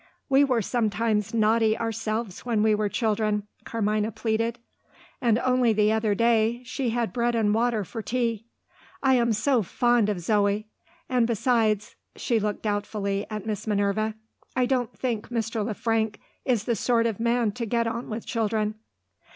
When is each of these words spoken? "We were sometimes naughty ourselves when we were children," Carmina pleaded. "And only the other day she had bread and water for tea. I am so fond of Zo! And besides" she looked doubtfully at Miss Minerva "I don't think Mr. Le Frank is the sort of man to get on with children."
"We 0.29 0.43
were 0.43 0.63
sometimes 0.63 1.31
naughty 1.31 1.77
ourselves 1.77 2.43
when 2.43 2.63
we 2.63 2.73
were 2.73 2.89
children," 2.89 3.43
Carmina 3.65 4.11
pleaded. 4.11 4.57
"And 5.21 5.37
only 5.37 5.73
the 5.73 5.91
other 5.91 6.15
day 6.15 6.63
she 6.65 6.89
had 6.89 7.13
bread 7.13 7.35
and 7.35 7.53
water 7.53 7.83
for 7.83 8.01
tea. 8.01 8.47
I 9.03 9.13
am 9.13 9.31
so 9.31 9.61
fond 9.61 10.09
of 10.09 10.19
Zo! 10.19 10.63
And 11.07 11.27
besides" 11.27 11.95
she 12.15 12.39
looked 12.39 12.63
doubtfully 12.63 13.27
at 13.29 13.45
Miss 13.45 13.67
Minerva 13.67 14.15
"I 14.55 14.65
don't 14.65 14.91
think 14.97 15.29
Mr. 15.29 15.63
Le 15.63 15.75
Frank 15.75 16.19
is 16.45 16.63
the 16.63 16.75
sort 16.75 17.05
of 17.05 17.19
man 17.19 17.51
to 17.51 17.67
get 17.67 17.85
on 17.85 18.09
with 18.09 18.25
children." 18.25 18.73